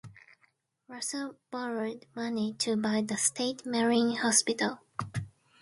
Russell 0.87 1.35
borrowed 1.51 2.07
money 2.15 2.55
to 2.55 2.75
buy 2.75 3.03
the 3.03 3.17
state 3.17 3.67
Marine 3.67 4.15
Hospital. 4.15 4.79